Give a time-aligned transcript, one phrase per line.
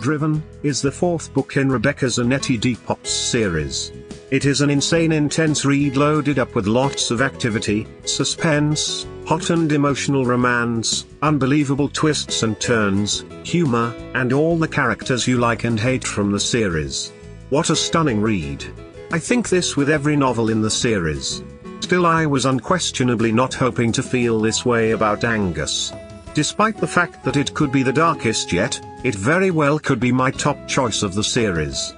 [0.00, 3.92] Driven, is the fourth book in Rebecca Zanetti Deep Ops series.
[4.30, 9.70] It is an insane intense read loaded up with lots of activity, suspense, hot and
[9.70, 16.04] emotional romance, unbelievable twists and turns, humor, and all the characters you like and hate
[16.04, 17.12] from the series.
[17.50, 18.64] What a stunning read.
[19.12, 21.44] I think this with every novel in the series.
[21.80, 25.92] Still I was unquestionably not hoping to feel this way about Angus.
[26.32, 30.12] Despite the fact that it could be the darkest yet, it very well could be
[30.12, 31.94] my top choice of the series.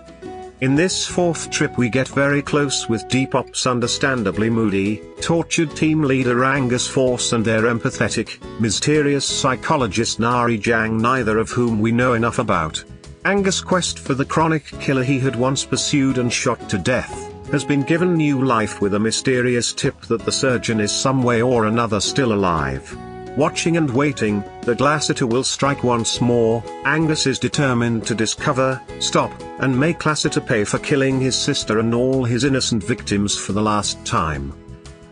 [0.61, 6.03] In this fourth trip we get very close with Deep Ops' understandably moody, tortured team
[6.03, 12.13] leader Angus Force and their empathetic, mysterious psychologist Nari Jang neither of whom we know
[12.13, 12.85] enough about.
[13.25, 17.65] Angus' quest for the chronic killer he had once pursued and shot to death, has
[17.65, 21.65] been given new life with a mysterious tip that the surgeon is some way or
[21.65, 22.97] another still alive.
[23.37, 29.33] Watching and waiting, the Lassiter will strike once more, Angus is determined to discover, stop,
[29.61, 33.63] and make Lassiter pay for killing his sister and all his innocent victims for the
[33.63, 34.53] last time.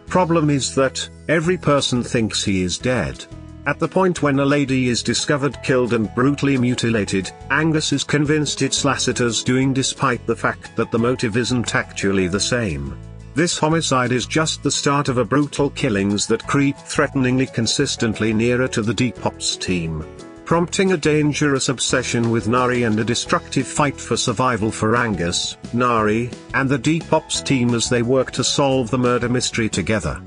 [0.06, 3.24] Problem is that, every person thinks he is dead.
[3.64, 8.60] At the point when a lady is discovered killed and brutally mutilated, Angus is convinced
[8.60, 12.98] it's Lassiter's doing despite the fact that the motive isn't actually the same.
[13.32, 18.66] This homicide is just the start of a brutal killings that creep threateningly consistently nearer
[18.66, 20.04] to the Deep Ops team,
[20.44, 26.28] prompting a dangerous obsession with Nari and a destructive fight for survival for Angus, Nari,
[26.54, 30.20] and the Deep Ops team as they work to solve the murder mystery together.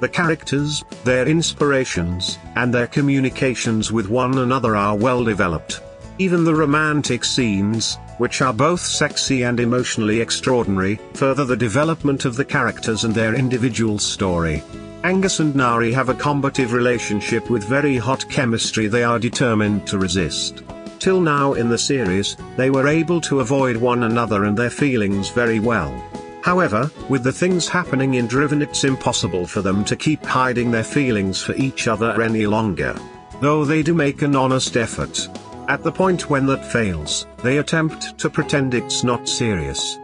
[0.00, 5.80] The characters, their inspirations, and their communications with one another are well developed.
[6.18, 12.36] Even the romantic scenes, which are both sexy and emotionally extraordinary, further the development of
[12.36, 14.62] the characters and their individual story.
[15.04, 19.98] Angus and Nari have a combative relationship with very hot chemistry they are determined to
[19.98, 20.62] resist.
[20.98, 25.28] Till now in the series, they were able to avoid one another and their feelings
[25.28, 25.92] very well.
[26.42, 30.84] However, with the things happening in Driven it's impossible for them to keep hiding their
[30.84, 32.94] feelings for each other any longer.
[33.40, 35.28] Though they do make an honest effort.
[35.66, 39.98] At the point when that fails, they attempt to pretend it's not serious.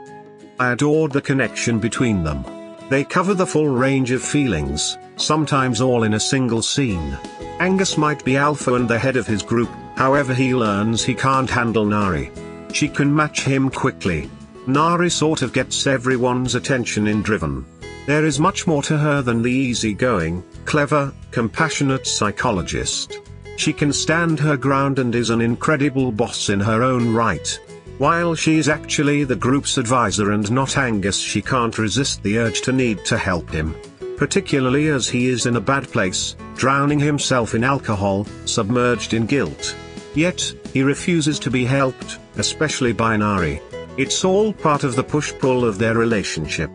[0.58, 2.44] I adored the connection between them.
[2.88, 7.16] They cover the full range of feelings, sometimes all in a single scene.
[7.60, 11.50] Angus might be alpha and the head of his group, however he learns he can't
[11.50, 12.32] handle Nari.
[12.72, 14.30] She can match him quickly.
[14.66, 17.66] Nari sort of gets everyone's attention in Driven.
[18.06, 23.18] There is much more to her than the easygoing, clever, compassionate psychologist.
[23.60, 27.60] She can stand her ground and is an incredible boss in her own right.
[27.98, 32.62] While she is actually the group's advisor and not Angus she can't resist the urge
[32.62, 33.76] to need to help him.
[34.16, 39.76] Particularly as he is in a bad place, drowning himself in alcohol, submerged in guilt.
[40.14, 40.40] Yet,
[40.72, 43.60] he refuses to be helped, especially by Nari.
[43.98, 46.70] It's all part of the push-pull of their relationship.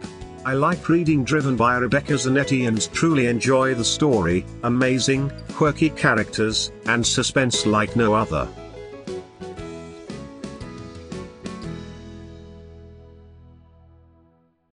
[0.45, 6.71] I like reading Driven by Rebecca Zanetti and truly enjoy the story, amazing, quirky characters,
[6.85, 8.47] and suspense like no other.